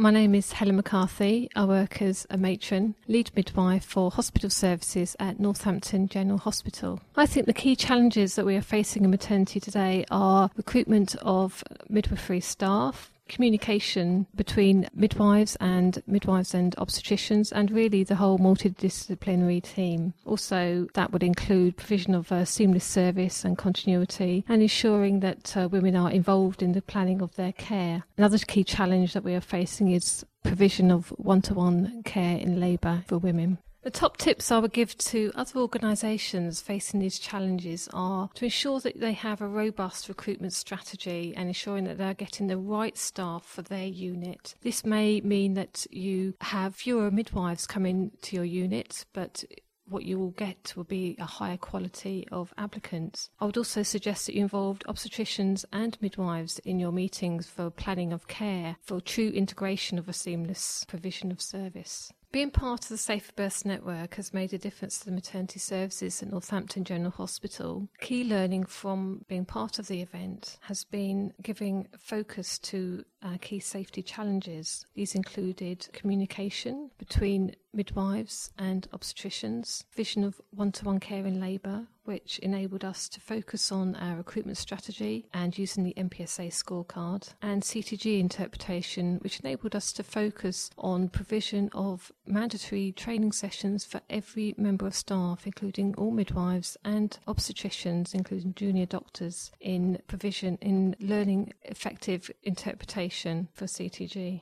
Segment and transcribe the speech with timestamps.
[0.00, 1.50] My name is Helen McCarthy.
[1.56, 7.00] I work as a matron, lead midwife for hospital services at Northampton General Hospital.
[7.16, 11.64] I think the key challenges that we are facing in maternity today are recruitment of
[11.88, 20.14] midwifery staff, communication between midwives and midwives and obstetricians, and really the whole multidisciplinary team.
[20.24, 25.68] Also, that would include provision of a seamless service and continuity, and ensuring that uh,
[25.70, 28.04] women are involved in the planning of their care.
[28.16, 32.60] Another key challenge that we are facing is provision of one to one care in
[32.60, 33.58] labour for women.
[33.88, 38.80] The top tips I would give to other organisations facing these challenges are to ensure
[38.80, 43.46] that they have a robust recruitment strategy and ensuring that they're getting the right staff
[43.46, 44.56] for their unit.
[44.60, 49.42] This may mean that you have fewer midwives coming to your unit, but
[49.86, 53.30] what you will get will be a higher quality of applicants.
[53.40, 58.12] I would also suggest that you involve obstetricians and midwives in your meetings for planning
[58.12, 62.12] of care, for true integration of a seamless provision of service.
[62.30, 66.22] Being part of the Safer Births Network has made a difference to the maternity services
[66.22, 67.88] at Northampton General Hospital.
[68.02, 73.60] Key learning from being part of the event has been giving focus to uh, key
[73.60, 74.84] safety challenges.
[74.94, 81.86] These included communication between midwives and obstetricians, vision of one to one care in labour,
[82.08, 87.62] which enabled us to focus on our recruitment strategy and using the NPSA scorecard, and
[87.62, 94.54] CTG interpretation, which enabled us to focus on provision of mandatory training sessions for every
[94.56, 101.52] member of staff, including all midwives and obstetricians, including junior doctors, in provision in learning
[101.64, 104.40] effective interpretation for CTG.